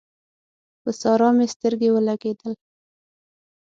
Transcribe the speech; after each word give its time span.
پر 0.81 0.93
سارا 1.01 1.29
مې 1.35 1.45
سترګې 1.53 1.89
ولګېدل 1.91 2.53